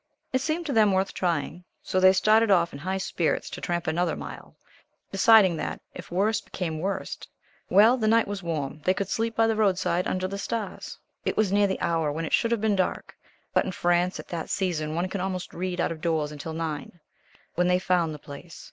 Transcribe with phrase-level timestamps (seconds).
[0.33, 3.85] It seemed to them worth trying, so they started off in high spirits to tramp
[3.85, 4.55] another mile,
[5.11, 7.29] deciding that, if worse became worst
[7.69, 10.97] well the night was warm they could sleep by the roadside under the stars.
[11.23, 13.15] It was near the hour when it should have been dark
[13.53, 16.99] but in France at that season one can almost read out of doors until nine
[17.53, 18.59] when they found the place.